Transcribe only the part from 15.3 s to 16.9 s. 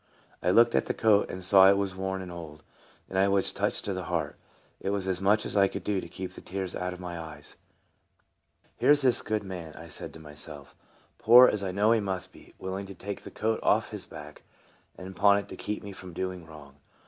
it to keep me from doing wrong."